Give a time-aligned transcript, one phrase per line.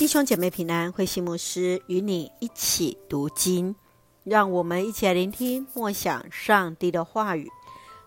[0.00, 3.76] 弟兄姐妹平安，慧心牧师与你一起读经，
[4.24, 7.50] 让我们一起来聆听默想上帝的话语。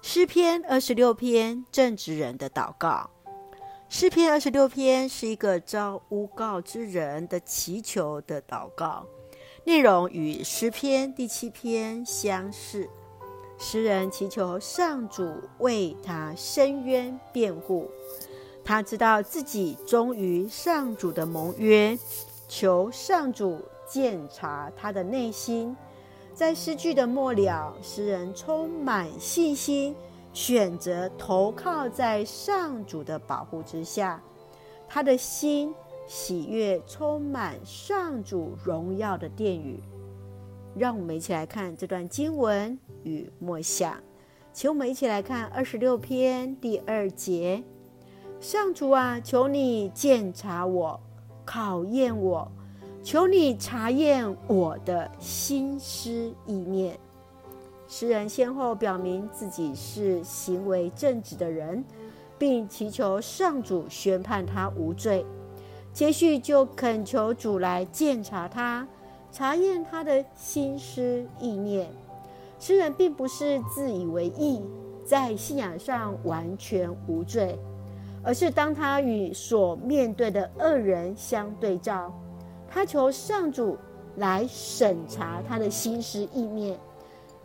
[0.01, 3.11] 诗篇二十六篇，正直人的祷告。
[3.89, 9.05] 诗篇二十六篇是一个遭诬告之人的祈求的祷告，
[9.63, 12.89] 内容与诗篇第七篇相似。
[13.59, 17.87] 诗人祈求上主为他伸冤辩护。
[18.65, 21.97] 他知道自己忠于上主的盟约，
[22.47, 25.75] 求上主鉴察他的内心。
[26.33, 29.95] 在诗句的末了，诗人充满信心，
[30.31, 34.21] 选择投靠在上主的保护之下。
[34.87, 35.73] 他的心
[36.07, 39.79] 喜悦，充满上主荣耀的殿宇。
[40.75, 43.95] 让我们一起来看这段经文与默想，
[44.51, 47.63] 请我们一起来看二十六篇第二节。
[48.43, 50.99] 上主啊，求你鉴察我，
[51.45, 52.45] 考验我，
[53.01, 56.11] 求你查验我的心思
[56.45, 56.99] 意念。
[57.87, 61.85] 诗人先后表明自己是行为正直的人，
[62.37, 65.25] 并祈求上主宣判他无罪。
[65.93, 68.85] 接续就恳求主来鉴察他，
[69.31, 71.89] 查验他的心思意念。
[72.59, 74.61] 诗人并不是自以为意，
[75.05, 77.57] 在信仰上完全无罪。
[78.23, 82.13] 而是当他与所面对的恶人相对照，
[82.67, 83.77] 他求上主
[84.15, 86.79] 来审查他的心思意念。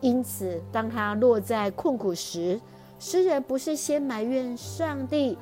[0.01, 2.61] 因此，当他落在困苦时，
[3.01, 5.37] 诗人不是先埋怨上帝，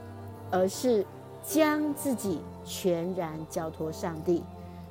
[0.51, 1.05] 而是
[1.43, 4.43] 将自己全然交托上帝，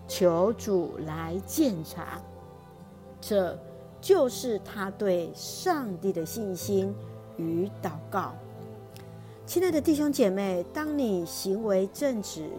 [0.07, 2.21] 求主来鉴察。
[3.19, 3.57] 这
[3.99, 6.93] 就是他对上帝的信心
[7.37, 8.35] 与祷告。
[9.45, 12.49] 亲爱的弟兄姐妹，当你行为正直，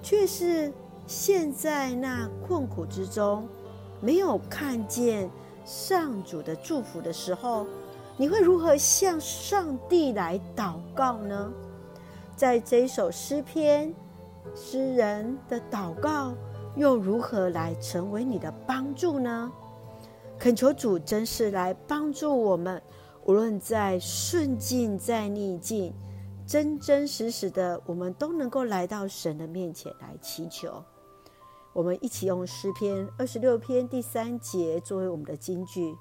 [0.00, 0.72] 却是
[1.04, 3.48] 陷在那困苦之中，
[4.00, 5.28] 没有看见
[5.64, 7.66] 上主的祝福的时候，
[8.16, 11.52] 你会如何向上帝来祷告呢？
[12.36, 13.92] 在这一首诗篇，
[14.54, 16.34] 诗人的祷告
[16.76, 19.50] 又如何来成为你的帮助呢？
[20.38, 22.80] 恳求主真是来帮助我们。
[23.26, 25.94] 无论在顺境，在逆境，
[26.46, 30.84] 真真实实的，我们都能够来到神的面前来祈求。
[31.72, 35.96] 我们一起用诗篇二十六篇第三节作为我们的金句：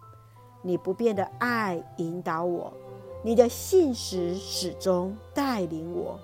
[0.62, 2.74] 你不变的爱引导我，
[3.24, 6.20] 你的信实始终带领我。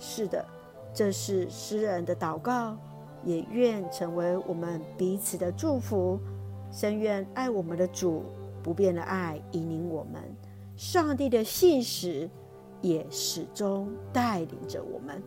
[0.00, 0.44] 是的，
[0.92, 2.76] 这是诗人的祷告，
[3.22, 6.18] 也愿成为我们彼此的祝福。
[6.72, 8.24] 深愿爱我们的主。
[8.64, 10.22] 不变的爱引领我们，
[10.84, 12.28] 上帝的信使
[12.82, 15.22] 也始终带领着我们。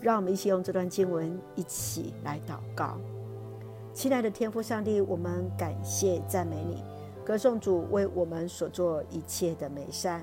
[0.00, 2.96] 让我们一起用这段经文一起来祷告。
[3.92, 6.84] 亲爱的天父上帝，我们感谢赞美你，
[7.24, 10.22] 歌颂主为我们所做一切的美善。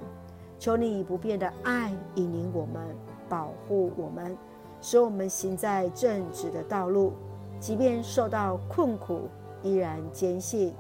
[0.58, 2.82] 求你以不变的爱引领我们，
[3.28, 4.38] 保护我们，
[4.80, 7.12] 使我们行在正直的道路，
[7.60, 9.28] 即便受到困苦，
[9.64, 10.74] 依然坚信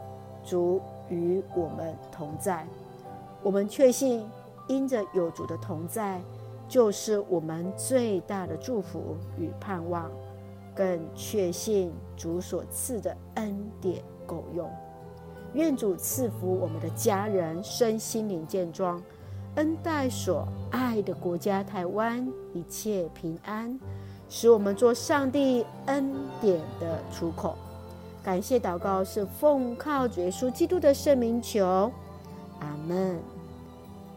[0.45, 2.65] 主与我们同在，
[3.43, 4.25] 我们确信，
[4.67, 6.21] 因着有主的同在，
[6.67, 10.09] 就是我们最大的祝福与盼望。
[10.73, 14.69] 更确信主所赐的恩典够用。
[15.53, 19.03] 愿主赐福我们的家人身心灵健壮，
[19.55, 23.77] 恩待所爱的国家台湾一切平安，
[24.29, 27.57] 使我们做上帝恩典的出口。
[28.23, 31.91] 感谢祷告是奉靠主耶稣基督的圣名求，
[32.61, 33.30] 阿门。